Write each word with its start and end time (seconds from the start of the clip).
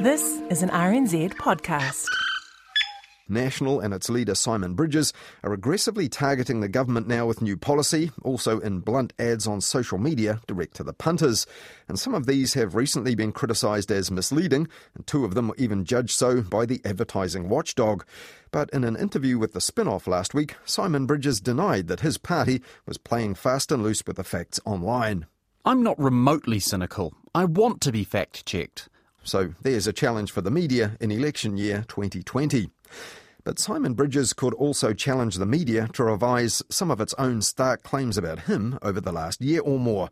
This 0.00 0.42
is 0.50 0.62
an 0.62 0.68
RNZ 0.68 1.36
podcast. 1.36 2.04
National 3.30 3.80
and 3.80 3.94
its 3.94 4.10
leader 4.10 4.34
Simon 4.34 4.74
Bridges 4.74 5.14
are 5.42 5.54
aggressively 5.54 6.06
targeting 6.06 6.60
the 6.60 6.68
government 6.68 7.08
now 7.08 7.24
with 7.24 7.40
new 7.40 7.56
policy, 7.56 8.10
also 8.22 8.60
in 8.60 8.80
blunt 8.80 9.14
ads 9.18 9.46
on 9.46 9.62
social 9.62 9.96
media 9.96 10.42
direct 10.46 10.76
to 10.76 10.84
the 10.84 10.92
punters. 10.92 11.46
And 11.88 11.98
some 11.98 12.14
of 12.14 12.26
these 12.26 12.52
have 12.52 12.74
recently 12.74 13.14
been 13.14 13.32
criticised 13.32 13.90
as 13.90 14.10
misleading, 14.10 14.68
and 14.94 15.06
two 15.06 15.24
of 15.24 15.32
them 15.32 15.48
were 15.48 15.56
even 15.56 15.86
judged 15.86 16.14
so 16.14 16.42
by 16.42 16.66
the 16.66 16.82
advertising 16.84 17.48
watchdog. 17.48 18.04
But 18.50 18.68
in 18.74 18.84
an 18.84 18.96
interview 18.96 19.38
with 19.38 19.54
the 19.54 19.62
spin 19.62 19.88
off 19.88 20.06
last 20.06 20.34
week, 20.34 20.56
Simon 20.66 21.06
Bridges 21.06 21.40
denied 21.40 21.88
that 21.88 22.00
his 22.00 22.18
party 22.18 22.60
was 22.84 22.98
playing 22.98 23.36
fast 23.36 23.72
and 23.72 23.82
loose 23.82 24.02
with 24.06 24.16
the 24.16 24.24
facts 24.24 24.60
online. 24.66 25.24
I'm 25.64 25.82
not 25.82 25.98
remotely 25.98 26.60
cynical. 26.60 27.14
I 27.34 27.46
want 27.46 27.80
to 27.80 27.92
be 27.92 28.04
fact 28.04 28.44
checked. 28.44 28.90
So 29.26 29.54
there's 29.62 29.88
a 29.88 29.92
challenge 29.92 30.30
for 30.30 30.40
the 30.40 30.50
media 30.50 30.96
in 31.00 31.10
election 31.10 31.56
year 31.56 31.84
2020. 31.88 32.70
But 33.42 33.58
Simon 33.58 33.94
Bridges 33.94 34.32
could 34.32 34.54
also 34.54 34.92
challenge 34.92 35.36
the 35.36 35.46
media 35.46 35.88
to 35.94 36.04
revise 36.04 36.62
some 36.70 36.90
of 36.90 37.00
its 37.00 37.14
own 37.14 37.42
stark 37.42 37.82
claims 37.82 38.16
about 38.16 38.40
him 38.40 38.78
over 38.82 39.00
the 39.00 39.12
last 39.12 39.40
year 39.40 39.60
or 39.60 39.78
more. 39.78 40.10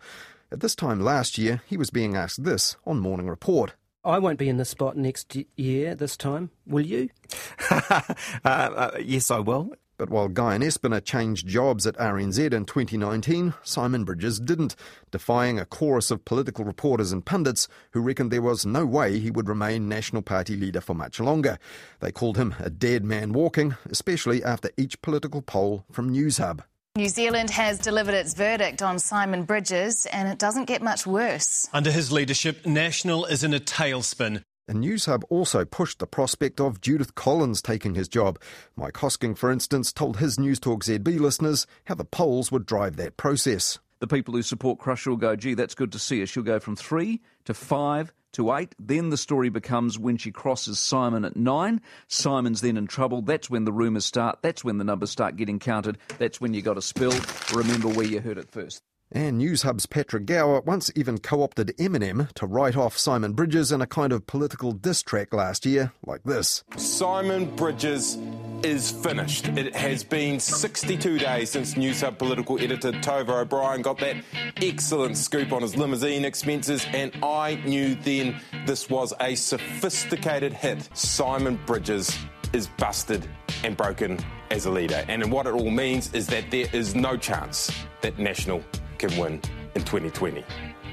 At 0.50 0.60
this 0.60 0.74
time 0.74 1.00
last 1.00 1.38
year, 1.38 1.62
he 1.66 1.76
was 1.76 1.90
being 1.90 2.16
asked 2.16 2.44
this 2.44 2.76
on 2.86 3.00
Morning 3.00 3.28
Report. 3.28 3.74
I 4.04 4.18
won't 4.18 4.38
be 4.38 4.48
in 4.48 4.58
the 4.58 4.64
spot 4.64 4.96
next 4.96 5.36
year 5.56 5.94
this 5.94 6.16
time, 6.16 6.50
will 6.66 6.84
you? 6.84 7.08
uh, 7.70 8.12
uh, 8.44 8.90
yes, 9.00 9.30
I 9.30 9.38
will. 9.38 9.74
But 9.96 10.10
while 10.10 10.28
Guyon 10.28 10.62
Espiner 10.62 11.04
changed 11.04 11.46
jobs 11.46 11.86
at 11.86 11.96
RNZ 11.96 12.52
in 12.52 12.64
2019, 12.64 13.54
Simon 13.62 14.04
Bridges 14.04 14.40
didn't, 14.40 14.74
defying 15.12 15.58
a 15.58 15.64
chorus 15.64 16.10
of 16.10 16.24
political 16.24 16.64
reporters 16.64 17.12
and 17.12 17.24
pundits 17.24 17.68
who 17.92 18.00
reckoned 18.00 18.30
there 18.30 18.42
was 18.42 18.66
no 18.66 18.84
way 18.84 19.20
he 19.20 19.30
would 19.30 19.48
remain 19.48 19.88
National 19.88 20.22
Party 20.22 20.56
leader 20.56 20.80
for 20.80 20.94
much 20.94 21.20
longer. 21.20 21.58
They 22.00 22.10
called 22.10 22.36
him 22.36 22.54
a 22.58 22.70
dead 22.70 23.04
man 23.04 23.32
walking, 23.32 23.76
especially 23.88 24.42
after 24.42 24.70
each 24.76 25.00
political 25.00 25.42
poll 25.42 25.84
from 25.92 26.12
Newshub. 26.12 26.60
New 26.96 27.08
Zealand 27.08 27.50
has 27.50 27.78
delivered 27.80 28.14
its 28.14 28.34
verdict 28.34 28.80
on 28.80 29.00
Simon 29.00 29.42
Bridges, 29.42 30.06
and 30.06 30.28
it 30.28 30.38
doesn't 30.38 30.66
get 30.66 30.80
much 30.80 31.06
worse. 31.06 31.68
Under 31.72 31.90
his 31.90 32.12
leadership, 32.12 32.64
National 32.64 33.24
is 33.24 33.42
in 33.42 33.52
a 33.52 33.58
tailspin. 33.58 34.44
And 34.66 34.82
Newshub 34.82 35.24
also 35.28 35.64
pushed 35.64 35.98
the 35.98 36.06
prospect 36.06 36.58
of 36.60 36.80
Judith 36.80 37.14
Collins 37.14 37.60
taking 37.60 37.94
his 37.94 38.08
job. 38.08 38.40
Mike 38.76 38.94
Hosking, 38.94 39.36
for 39.36 39.50
instance, 39.50 39.92
told 39.92 40.16
his 40.16 40.38
Newstalk 40.38 40.82
ZB 40.84 41.20
listeners 41.20 41.66
how 41.84 41.94
the 41.94 42.04
polls 42.04 42.50
would 42.50 42.64
drive 42.64 42.96
that 42.96 43.16
process. 43.16 43.78
The 44.00 44.06
people 44.06 44.34
who 44.34 44.42
support 44.42 44.78
Crush 44.78 45.06
will 45.06 45.16
go, 45.16 45.36
gee, 45.36 45.54
that's 45.54 45.74
good 45.74 45.92
to 45.92 45.98
see 45.98 46.20
her. 46.20 46.26
She'll 46.26 46.42
go 46.42 46.60
from 46.60 46.76
three 46.76 47.20
to 47.44 47.54
five 47.54 48.12
to 48.32 48.52
eight. 48.54 48.74
Then 48.78 49.10
the 49.10 49.16
story 49.16 49.48
becomes 49.48 49.98
when 49.98 50.16
she 50.16 50.32
crosses 50.32 50.78
Simon 50.78 51.24
at 51.24 51.36
nine. 51.36 51.80
Simon's 52.08 52.60
then 52.60 52.76
in 52.76 52.86
trouble. 52.86 53.22
That's 53.22 53.48
when 53.48 53.64
the 53.64 53.72
rumours 53.72 54.04
start. 54.04 54.40
That's 54.42 54.64
when 54.64 54.78
the 54.78 54.84
numbers 54.84 55.10
start 55.10 55.36
getting 55.36 55.58
counted. 55.58 55.98
That's 56.18 56.40
when 56.40 56.54
you 56.54 56.62
got 56.62 56.78
a 56.78 56.82
spill. 56.82 57.14
Remember 57.54 57.88
where 57.88 58.06
you 58.06 58.20
heard 58.20 58.38
it 58.38 58.50
first. 58.50 58.82
And 59.12 59.40
Newshub's 59.40 59.86
Patrick 59.86 60.26
Gower 60.26 60.60
once 60.60 60.90
even 60.96 61.18
co 61.18 61.42
opted 61.42 61.72
Eminem 61.78 62.32
to 62.32 62.46
write 62.46 62.76
off 62.76 62.98
Simon 62.98 63.32
Bridges 63.32 63.70
in 63.70 63.80
a 63.80 63.86
kind 63.86 64.12
of 64.12 64.26
political 64.26 64.72
diss 64.72 65.02
track 65.02 65.32
last 65.32 65.64
year, 65.64 65.92
like 66.04 66.24
this 66.24 66.64
Simon 66.76 67.54
Bridges 67.54 68.18
is 68.64 68.90
finished. 68.90 69.48
It 69.48 69.76
has 69.76 70.02
been 70.02 70.40
62 70.40 71.18
days 71.18 71.50
since 71.50 71.74
Newshub 71.74 72.18
political 72.18 72.58
editor 72.58 72.92
Tova 72.92 73.42
O'Brien 73.42 73.82
got 73.82 73.98
that 73.98 74.16
excellent 74.56 75.16
scoop 75.16 75.52
on 75.52 75.62
his 75.62 75.76
limousine 75.76 76.24
expenses, 76.24 76.86
and 76.92 77.12
I 77.22 77.56
knew 77.66 77.94
then 77.94 78.40
this 78.66 78.88
was 78.90 79.12
a 79.20 79.34
sophisticated 79.34 80.52
hit. 80.52 80.88
Simon 80.94 81.60
Bridges 81.66 82.16
is 82.52 82.68
busted 82.78 83.28
and 83.64 83.76
broken 83.76 84.18
as 84.50 84.66
a 84.66 84.70
leader. 84.70 85.04
And 85.08 85.30
what 85.30 85.46
it 85.46 85.52
all 85.54 85.70
means 85.70 86.12
is 86.14 86.26
that 86.28 86.50
there 86.50 86.68
is 86.72 86.94
no 86.94 87.16
chance 87.16 87.70
that 88.00 88.18
National 88.18 88.62
win 89.08 89.40
in 89.74 89.84
2020. 89.84 90.44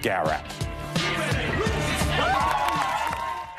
Gower. 0.02 0.42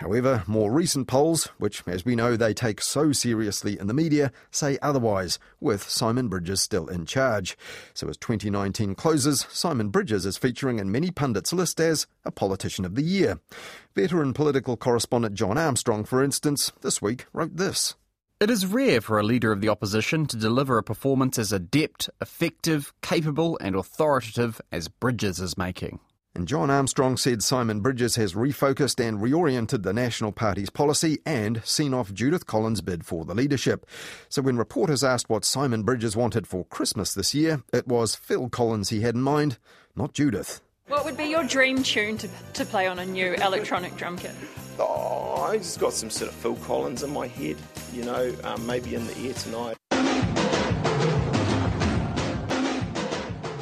However, 0.03 0.43
more 0.49 0.73
recent 0.73 1.07
polls, 1.07 1.45
which, 1.59 1.85
as 1.87 2.05
we 2.05 2.17
know, 2.17 2.37
they 2.37 2.53
take 2.53 2.81
so 2.81 3.13
seriously 3.13 3.79
in 3.79 3.87
the 3.87 3.95
media, 3.95 4.33
say 4.51 4.77
otherwise, 4.83 5.39
with 5.61 5.89
Simon 5.89 6.27
Bridges 6.27 6.61
still 6.61 6.89
in 6.89 7.07
charge. 7.07 7.57
So 7.95 8.09
as 8.09 8.17
2019 8.17 8.97
closes, 8.97 9.47
Simon 9.51 9.91
Bridges 9.91 10.27
is 10.27 10.37
featuring 10.37 10.81
in 10.81 10.91
many 10.91 11.13
pundits' 11.13 11.53
list 11.53 11.81
as 11.81 12.09
a 12.25 12.33
politician 12.33 12.85
of 12.85 12.97
the 12.97 13.05
year. 13.05 13.39
Veteran 13.95 14.33
political 14.33 14.77
correspondent 14.77 15.37
John 15.37 15.57
Armstrong, 15.57 16.05
for 16.05 16.21
instance, 16.21 16.73
this 16.81 17.01
week 17.01 17.27
wrote 17.33 17.57
this. 17.57 17.95
It 18.43 18.51
is 18.51 18.67
rare 18.67 19.01
for 19.01 19.21
a 19.21 19.23
leader 19.23 19.53
of 19.53 19.61
the 19.61 19.69
opposition 19.69 20.27
to 20.27 20.37
deliver 20.37 20.77
a 20.77 20.83
performance 20.83 21.39
as 21.39 21.53
adept, 21.53 22.11
effective, 22.21 22.93
capable, 23.01 23.57
and 23.61 23.77
authoritative 23.77 24.61
as 24.73 24.89
Bridges 24.89 25.39
is 25.39 25.57
making. 25.57 26.01
And 26.35 26.49
John 26.49 26.69
Armstrong 26.69 27.17
said 27.17 27.45
Simon 27.45 27.83
Bridges 27.83 28.17
has 28.17 28.35
refocused 28.35 28.99
and 28.99 29.21
reoriented 29.21 29.85
the 29.85 29.93
National 29.93 30.33
Party's 30.33 30.71
policy 30.71 31.21
and 31.25 31.63
seen 31.65 31.95
off 31.95 32.13
Judith 32.13 32.49
Collins' 32.49 32.81
bid 32.81 33.07
for 33.07 33.25
the 33.25 33.33
leadership. 33.33 33.87
So 34.29 34.43
when 34.43 34.57
reporters 34.57 35.05
asked 35.05 35.31
what 35.31 35.45
Simon 35.45 35.85
Bridges 35.85 36.17
wanted 36.17 36.49
for 36.49 36.65
Christmas 36.65 37.15
this 37.15 37.35
year, 37.35 37.63
it 37.73 37.87
was 37.87 38.17
Phil 38.17 38.49
Collins 38.49 38.89
he 38.89 39.03
had 39.03 39.15
in 39.15 39.23
mind, 39.23 39.59
not 39.95 40.15
Judith. 40.15 40.61
What 40.89 41.05
would 41.05 41.17
be 41.17 41.27
your 41.27 41.45
dream 41.45 41.85
tune 41.85 42.19
to, 42.19 42.29
to 42.55 42.65
play 42.65 42.89
on 42.89 42.99
a 42.99 43.07
new 43.07 43.35
electronic 43.35 43.97
drum 43.97 44.19
kit? 44.19 44.35
Oh, 44.79 45.49
I 45.49 45.59
just 45.59 45.79
got 45.79 45.93
some 45.93 46.11
sort 46.11 46.31
of 46.31 46.37
Phil 46.37 46.57
Collins 46.57 47.03
in 47.03 47.11
my 47.13 47.27
head, 47.27 47.57
you 47.93 48.05
know, 48.05 48.35
um, 48.45 48.67
maybe 48.67 48.95
in 48.95 49.07
the 49.07 49.17
air 49.19 49.35
tonight. 49.35 49.77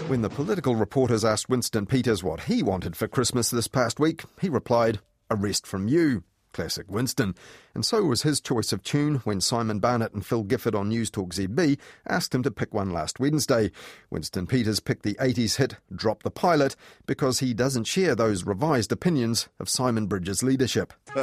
When 0.09 0.23
the 0.23 0.29
political 0.29 0.75
reporters 0.75 1.25
asked 1.25 1.49
Winston 1.49 1.87
Peters 1.87 2.25
what 2.25 2.41
he 2.41 2.63
wanted 2.65 2.97
for 2.97 3.07
Christmas 3.07 3.51
this 3.51 3.69
past 3.69 4.01
week, 4.01 4.25
he 4.41 4.49
replied, 4.49 4.99
A 5.31 5.37
rest 5.37 5.67
from 5.67 5.87
you. 5.87 6.25
Classic 6.53 6.87
Winston. 6.91 7.35
And 7.75 7.85
so 7.85 8.03
was 8.03 8.23
his 8.23 8.41
choice 8.41 8.73
of 8.73 8.83
tune 8.83 9.17
when 9.25 9.41
Simon 9.41 9.79
Barnett 9.79 10.13
and 10.13 10.25
Phil 10.25 10.43
Gifford 10.43 10.75
on 10.75 10.89
News 10.89 11.11
Talk 11.11 11.33
ZB 11.33 11.79
asked 12.07 12.35
him 12.35 12.43
to 12.43 12.51
pick 12.51 12.75
one 12.75 12.91
last 12.93 13.21
Wednesday. 13.21 13.71
Winston 14.11 14.47
Peters 14.47 14.81
picked 14.81 15.03
the 15.03 15.15
80s 15.15 15.57
hit 15.57 15.77
Drop 15.95 16.23
the 16.23 16.31
Pilot 16.31 16.77
because 17.07 17.39
he 17.41 17.55
doesn't 17.55 17.85
share 17.85 18.15
those 18.15 18.45
revised 18.45 18.93
opinions 18.93 19.49
of 19.59 19.69
Simon 19.69 20.07
Bridges' 20.07 20.43
leadership. 20.43 20.93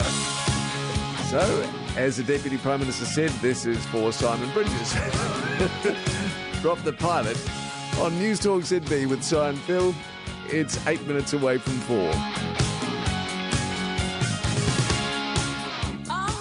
so, 1.30 1.70
as 1.96 2.18
the 2.18 2.24
Deputy 2.24 2.58
Prime 2.58 2.80
Minister 2.80 3.06
said, 3.06 3.30
this 3.42 3.66
is 3.66 3.86
for 3.88 4.12
Simon 4.12 4.52
Bridges. 4.54 4.94
Drop 6.62 6.82
the 6.84 6.94
Pilot 6.94 7.38
on 8.00 8.18
News 8.20 8.40
Talk 8.40 8.62
ZB 8.62 9.08
with 9.10 9.24
Simon 9.24 9.58
Phil. 9.62 9.94
It's 10.50 10.86
eight 10.88 11.06
minutes 11.08 11.34
away 11.34 11.58
from 11.58 11.74
four. 11.82 12.12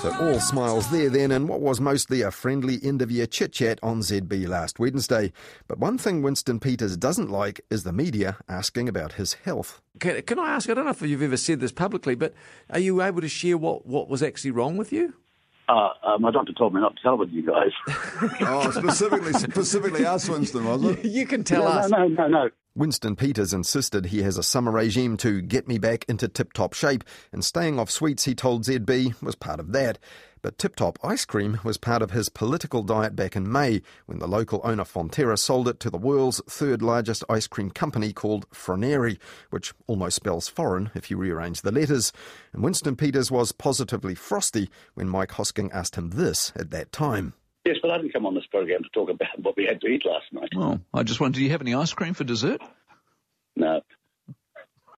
So 0.06 0.24
all 0.24 0.38
smiles 0.38 0.88
there 0.92 1.10
then, 1.10 1.32
and 1.32 1.48
what 1.48 1.60
was 1.60 1.80
mostly 1.80 2.22
a 2.22 2.30
friendly 2.30 2.78
end 2.80 3.02
of 3.02 3.10
year 3.10 3.26
chit 3.26 3.52
chat 3.52 3.80
on 3.82 4.02
ZB 4.02 4.46
last 4.46 4.78
Wednesday. 4.78 5.32
But 5.66 5.80
one 5.80 5.98
thing 5.98 6.22
Winston 6.22 6.60
Peters 6.60 6.96
doesn't 6.96 7.28
like 7.28 7.60
is 7.70 7.82
the 7.82 7.92
media 7.92 8.36
asking 8.48 8.88
about 8.88 9.14
his 9.14 9.32
health. 9.32 9.82
Can, 9.98 10.22
can 10.22 10.38
I 10.38 10.50
ask? 10.50 10.70
I 10.70 10.74
don't 10.74 10.84
know 10.84 10.92
if 10.92 11.02
you've 11.02 11.22
ever 11.22 11.36
said 11.36 11.58
this 11.58 11.72
publicly, 11.72 12.14
but 12.14 12.34
are 12.70 12.78
you 12.78 13.02
able 13.02 13.20
to 13.20 13.28
share 13.28 13.58
what, 13.58 13.84
what 13.84 14.08
was 14.08 14.22
actually 14.22 14.52
wrong 14.52 14.76
with 14.76 14.92
you? 14.92 15.12
Uh, 15.68 15.88
uh, 16.04 16.18
my 16.20 16.30
doctor 16.30 16.52
told 16.52 16.72
me 16.72 16.80
not 16.80 16.94
to 16.94 17.02
tell 17.02 17.18
with 17.18 17.30
you 17.30 17.44
guys. 17.44 17.72
oh, 18.42 18.70
specifically, 18.70 19.32
specifically 19.32 20.06
us, 20.06 20.28
Winston, 20.28 20.66
was 20.66 20.84
it? 20.84 21.04
You, 21.04 21.10
you 21.10 21.26
can 21.26 21.42
tell 21.42 21.64
no, 21.64 21.70
us. 21.70 21.90
No, 21.90 22.06
no, 22.06 22.28
no, 22.28 22.28
no. 22.28 22.50
Winston 22.76 23.16
Peters 23.16 23.54
insisted 23.54 24.04
he 24.04 24.20
has 24.20 24.36
a 24.36 24.42
summer 24.42 24.70
regime 24.70 25.16
to 25.16 25.40
get 25.40 25.66
me 25.66 25.78
back 25.78 26.04
into 26.10 26.28
tip 26.28 26.52
top 26.52 26.74
shape, 26.74 27.02
and 27.32 27.42
staying 27.42 27.78
off 27.78 27.90
sweets, 27.90 28.24
he 28.24 28.34
told 28.34 28.64
ZB, 28.64 29.22
was 29.22 29.34
part 29.34 29.60
of 29.60 29.72
that. 29.72 29.98
But 30.42 30.58
Tip 30.58 30.76
Top 30.76 30.98
ice 31.02 31.24
cream 31.24 31.58
was 31.64 31.78
part 31.78 32.02
of 32.02 32.10
his 32.10 32.28
political 32.28 32.82
diet 32.82 33.16
back 33.16 33.34
in 33.34 33.50
May 33.50 33.80
when 34.04 34.18
the 34.18 34.28
local 34.28 34.60
owner 34.62 34.84
Fonterra 34.84 35.38
sold 35.38 35.68
it 35.68 35.80
to 35.80 35.88
the 35.88 35.96
world's 35.96 36.42
third 36.50 36.82
largest 36.82 37.24
ice 37.30 37.46
cream 37.46 37.70
company 37.70 38.12
called 38.12 38.48
Froneri, 38.50 39.18
which 39.48 39.72
almost 39.86 40.16
spells 40.16 40.46
foreign 40.46 40.90
if 40.94 41.10
you 41.10 41.16
rearrange 41.16 41.62
the 41.62 41.72
letters. 41.72 42.12
And 42.52 42.62
Winston 42.62 42.94
Peters 42.94 43.30
was 43.30 43.52
positively 43.52 44.14
frosty 44.14 44.68
when 44.92 45.08
Mike 45.08 45.30
Hosking 45.30 45.72
asked 45.72 45.96
him 45.96 46.10
this 46.10 46.52
at 46.54 46.70
that 46.72 46.92
time. 46.92 47.32
Yes, 47.86 47.92
but 47.92 47.94
I 47.94 47.98
didn't 47.98 48.12
come 48.12 48.26
on 48.26 48.34
this 48.34 48.46
program 48.46 48.82
to 48.82 48.88
talk 48.90 49.10
about 49.10 49.28
what 49.38 49.56
we 49.56 49.64
had 49.64 49.80
to 49.80 49.86
eat 49.86 50.04
last 50.04 50.32
night. 50.32 50.50
Well, 50.54 50.80
I 50.92 51.02
just 51.02 51.20
wondered, 51.20 51.38
do 51.38 51.44
you 51.44 51.50
have 51.50 51.60
any 51.60 51.74
ice 51.74 51.92
cream 51.92 52.14
for 52.14 52.24
dessert? 52.24 52.60
No. 53.54 53.80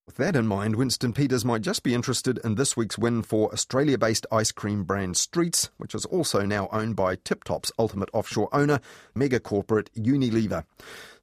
With 0.06 0.16
that 0.16 0.36
in 0.36 0.46
mind, 0.46 0.76
Winston 0.76 1.12
Peters 1.12 1.44
might 1.44 1.60
just 1.60 1.82
be 1.82 1.94
interested 1.94 2.38
in 2.42 2.54
this 2.54 2.76
week's 2.76 2.96
win 2.96 3.22
for 3.22 3.52
Australia 3.52 3.98
based 3.98 4.26
ice 4.32 4.52
cream 4.52 4.84
brand 4.84 5.16
Streets, 5.16 5.70
which 5.76 5.94
is 5.94 6.06
also 6.06 6.46
now 6.46 6.68
owned 6.72 6.96
by 6.96 7.16
Tip 7.16 7.44
Top's 7.44 7.70
ultimate 7.78 8.08
offshore 8.14 8.48
owner, 8.52 8.80
mega 9.14 9.38
corporate 9.38 9.90
Unilever. 9.94 10.64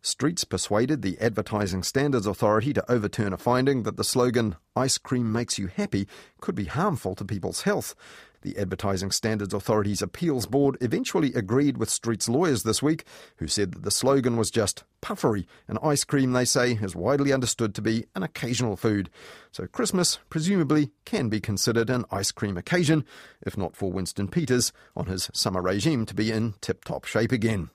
Streets 0.05 0.43
persuaded 0.43 1.01
the 1.01 1.17
Advertising 1.19 1.81
Standards 1.81 2.27
Authority 2.27 2.73
to 2.73 2.91
overturn 2.91 3.33
a 3.33 3.39
finding 3.39 3.81
that 3.81 3.97
the 3.97 4.03
slogan, 4.03 4.55
Ice 4.75 4.99
cream 4.99 5.31
makes 5.31 5.57
you 5.57 5.65
happy, 5.65 6.07
could 6.39 6.53
be 6.53 6.65
harmful 6.65 7.15
to 7.15 7.25
people's 7.25 7.63
health. 7.63 7.95
The 8.43 8.55
Advertising 8.55 9.09
Standards 9.09 9.51
Authority's 9.51 10.03
appeals 10.03 10.45
board 10.45 10.77
eventually 10.79 11.33
agreed 11.33 11.77
with 11.77 11.89
Street's 11.89 12.29
lawyers 12.29 12.61
this 12.61 12.83
week, 12.83 13.03
who 13.37 13.47
said 13.47 13.71
that 13.71 13.81
the 13.81 13.89
slogan 13.89 14.37
was 14.37 14.51
just 14.51 14.83
puffery, 15.01 15.47
and 15.67 15.79
ice 15.81 16.03
cream, 16.03 16.33
they 16.33 16.45
say, 16.45 16.73
is 16.73 16.95
widely 16.95 17.33
understood 17.33 17.73
to 17.73 17.81
be 17.81 18.05
an 18.13 18.21
occasional 18.21 18.77
food. 18.77 19.09
So 19.51 19.65
Christmas, 19.65 20.19
presumably, 20.29 20.91
can 21.05 21.29
be 21.29 21.39
considered 21.39 21.89
an 21.89 22.05
ice 22.11 22.31
cream 22.31 22.57
occasion, 22.57 23.05
if 23.41 23.57
not 23.57 23.75
for 23.75 23.91
Winston 23.91 24.27
Peters 24.27 24.71
on 24.95 25.07
his 25.07 25.31
summer 25.33 25.63
regime 25.63 26.05
to 26.05 26.13
be 26.13 26.31
in 26.31 26.53
tip 26.61 26.83
top 26.83 27.05
shape 27.05 27.31
again. 27.31 27.71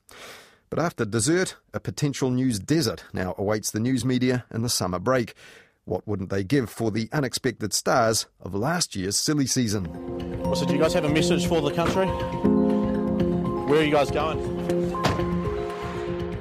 But 0.70 0.78
after 0.78 1.05
dessert, 1.05 1.56
a 1.75 1.81
potential 1.81 2.31
news 2.31 2.61
desert 2.61 3.02
now 3.12 3.34
awaits 3.37 3.72
the 3.72 3.81
news 3.81 4.05
media 4.05 4.44
in 4.55 4.62
the 4.62 4.69
summer 4.69 5.00
break. 5.00 5.34
What 5.84 6.06
wouldn't 6.06 6.31
they 6.31 6.44
give 6.44 6.70
for 6.70 6.93
the 6.93 7.08
unexpected 7.12 7.72
stars 7.72 8.26
of 8.40 8.55
last 8.55 8.94
year's 8.94 9.17
silly 9.17 9.49
season? 9.49 9.87
So, 10.55 10.64
do 10.64 10.72
you 10.72 10.78
guys 10.78 10.94
have 10.94 11.05
a 11.05 11.08
message 11.08 11.49
for 11.49 11.61
the 11.61 11.72
country? 11.72 12.06
Where 13.67 13.81
are 13.81 13.84
you 13.84 13.90
guys 13.90 14.12
going? 14.12 14.61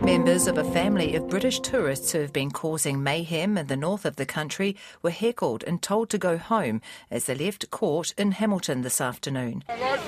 Members 0.01 0.47
of 0.47 0.59
a 0.59 0.63
family 0.63 1.15
of 1.15 1.27
British 1.27 1.59
tourists 1.59 2.11
who 2.11 2.19
have 2.19 2.31
been 2.31 2.51
causing 2.51 3.01
mayhem 3.03 3.57
in 3.57 3.65
the 3.67 3.75
north 3.75 4.05
of 4.05 4.15
the 4.15 4.25
country 4.25 4.75
were 5.01 5.09
heckled 5.09 5.63
and 5.65 5.81
told 5.81 6.09
to 6.11 6.19
go 6.19 6.37
home 6.37 6.81
as 7.09 7.25
they 7.25 7.35
left 7.35 7.69
court 7.71 8.13
in 8.17 8.33
Hamilton 8.33 8.81
this 8.81 9.01
afternoon. 9.01 9.63
How's 9.67 10.05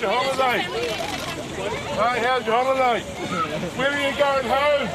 your 0.00 0.10
holiday? 0.10 1.32
Hey, 1.92 2.24
how's 2.24 2.46
your 2.46 2.54
holiday? 2.54 3.00
Where 3.76 3.90
are 3.90 4.10
you 4.10 4.16
going 4.16 4.46
home? 4.46 4.88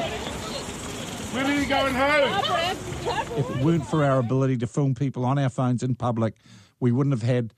Where 1.32 1.44
are 1.44 1.54
you 1.54 1.66
going 1.66 1.94
home? 1.94 3.38
If 3.38 3.50
it 3.50 3.64
weren't 3.64 3.86
for 3.86 4.04
our 4.04 4.18
ability 4.18 4.56
to 4.58 4.66
film 4.66 4.96
people 4.96 5.24
on 5.24 5.38
our 5.38 5.48
phones 5.48 5.84
in 5.84 5.94
public, 5.94 6.34
we 6.80 6.90
wouldn't 6.90 7.14
have 7.14 7.22
had, 7.22 7.54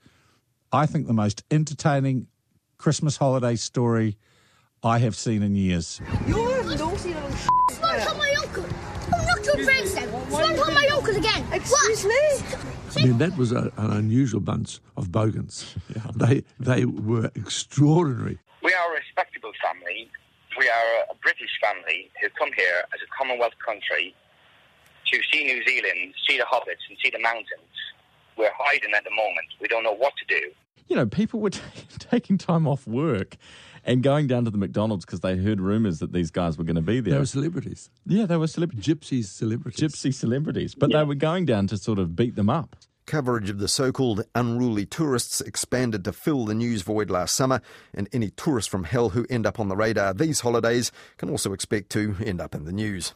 I 0.71 0.85
think, 0.85 1.07
the 1.07 1.13
most 1.13 1.43
entertaining 1.49 2.27
Christmas 2.77 3.17
holiday 3.17 3.55
story 3.55 4.17
I 4.83 4.99
have 4.99 5.15
seen 5.15 5.41
in 5.41 5.55
years. 5.55 5.99
You're 6.27 6.59
a 6.59 6.75
naughty 6.75 7.13
little 7.13 7.29
s***. 7.29 7.49
Swan 7.71 7.99
on 7.99 8.17
my 8.19 8.35
uncle. 8.43 8.65
I'm 9.11 9.25
not 9.25 9.45
your 9.45 9.63
friends 9.65 9.95
then. 9.95 10.07
Swan 10.29 10.59
on 10.59 10.73
my 10.75 10.87
uncle 10.93 11.15
again. 11.15 11.45
Excuse 11.51 12.05
me? 12.05 12.21
I 12.95 13.05
mean, 13.07 13.17
that 13.17 13.35
was 13.37 13.51
a, 13.51 13.71
an 13.77 13.91
unusual 13.91 14.39
bunch 14.39 14.79
of 14.97 15.11
bogans. 15.11 15.75
They, 16.15 16.43
they 16.59 16.85
were 16.85 17.31
extraordinary. 17.33 18.37
We 18.63 18.73
are 18.75 18.93
a 18.93 18.95
respectable 18.95 19.51
family. 19.63 20.07
We 20.59 20.69
are 20.69 21.05
a 21.09 21.15
British 21.41 21.59
family 21.59 22.11
who 22.21 22.29
come 22.37 22.49
here 22.55 22.83
as 22.93 22.99
a 23.01 23.09
Commonwealth 23.17 23.53
country 23.65 24.13
to 25.11 25.19
see 25.33 25.43
New 25.43 25.65
Zealand, 25.65 26.13
see 26.27 26.37
the 26.37 26.43
hobbits, 26.43 26.85
and 26.87 26.97
see 27.03 27.09
the 27.09 27.19
mountains. 27.19 27.47
We're 28.37 28.51
hiding 28.55 28.93
at 28.95 29.03
the 29.03 29.09
moment. 29.09 29.47
We 29.59 29.67
don't 29.67 29.83
know 29.83 29.95
what 29.95 30.13
to 30.17 30.39
do. 30.39 30.51
You 30.87 30.95
know, 30.97 31.05
people 31.07 31.39
were 31.39 31.49
t- 31.49 31.61
taking 31.99 32.37
time 32.37 32.67
off 32.67 32.85
work 32.85 33.37
and 33.83 34.03
going 34.03 34.27
down 34.27 34.45
to 34.45 34.51
the 34.51 34.57
McDonald's 34.57 35.03
because 35.03 35.21
they 35.21 35.35
heard 35.35 35.59
rumours 35.59 35.97
that 35.99 36.13
these 36.13 36.29
guys 36.29 36.57
were 36.57 36.63
going 36.63 36.75
to 36.75 36.81
be 36.81 36.99
there. 36.99 37.13
They 37.13 37.19
were 37.19 37.25
celebrities. 37.25 37.89
Yeah, 38.05 38.27
they 38.27 38.37
were 38.37 38.47
celebrities. 38.47 38.85
Gypsy 38.85 39.25
celebrities. 39.25 39.81
Gypsy 39.81 40.13
celebrities. 40.13 40.75
But 40.75 40.91
they 40.91 41.03
were 41.03 41.15
going 41.15 41.45
down 41.45 41.67
to 41.67 41.77
sort 41.77 41.97
of 41.97 42.15
beat 42.15 42.35
them 42.35 42.49
up. 42.49 42.75
Coverage 43.05 43.49
of 43.49 43.59
the 43.59 43.67
so 43.67 43.91
called 43.91 44.23
unruly 44.35 44.85
tourists 44.85 45.41
expanded 45.41 46.05
to 46.05 46.13
fill 46.13 46.45
the 46.45 46.53
news 46.53 46.81
void 46.81 47.09
last 47.09 47.35
summer, 47.35 47.61
and 47.93 48.07
any 48.13 48.29
tourists 48.29 48.69
from 48.69 48.83
hell 48.83 49.09
who 49.09 49.25
end 49.29 49.45
up 49.45 49.59
on 49.59 49.67
the 49.67 49.75
radar 49.75 50.13
these 50.13 50.41
holidays 50.41 50.91
can 51.17 51.29
also 51.29 51.51
expect 51.51 51.89
to 51.91 52.15
end 52.23 52.39
up 52.39 52.55
in 52.55 52.65
the 52.65 52.71
news. 52.71 53.13